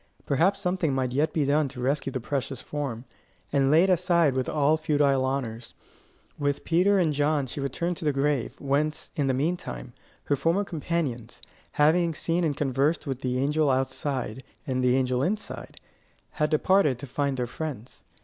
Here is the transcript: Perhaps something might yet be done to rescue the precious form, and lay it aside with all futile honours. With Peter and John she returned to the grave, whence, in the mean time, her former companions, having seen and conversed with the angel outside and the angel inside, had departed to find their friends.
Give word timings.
Perhaps 0.25 0.59
something 0.59 0.95
might 0.95 1.11
yet 1.11 1.31
be 1.31 1.45
done 1.45 1.67
to 1.67 1.79
rescue 1.79 2.11
the 2.11 2.19
precious 2.19 2.59
form, 2.59 3.05
and 3.53 3.69
lay 3.69 3.83
it 3.83 3.89
aside 3.91 4.33
with 4.33 4.49
all 4.49 4.75
futile 4.75 5.23
honours. 5.23 5.75
With 6.39 6.63
Peter 6.65 6.97
and 6.97 7.13
John 7.13 7.45
she 7.45 7.59
returned 7.59 7.97
to 7.97 8.05
the 8.05 8.11
grave, 8.11 8.59
whence, 8.59 9.11
in 9.15 9.27
the 9.27 9.35
mean 9.35 9.57
time, 9.57 9.93
her 10.23 10.35
former 10.35 10.63
companions, 10.63 11.39
having 11.73 12.15
seen 12.15 12.43
and 12.43 12.57
conversed 12.57 13.05
with 13.05 13.21
the 13.21 13.37
angel 13.37 13.69
outside 13.69 14.43
and 14.65 14.83
the 14.83 14.95
angel 14.95 15.21
inside, 15.21 15.79
had 16.31 16.49
departed 16.49 16.97
to 16.97 17.05
find 17.05 17.37
their 17.37 17.45
friends. 17.45 18.03